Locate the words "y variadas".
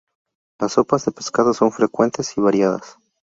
2.35-2.97